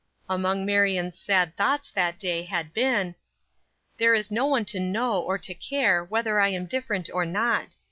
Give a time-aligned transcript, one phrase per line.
[0.27, 3.13] Among Marion's sad thoughts that day had been:
[3.97, 7.77] "There is no one to know, or to care, whether I am different or not.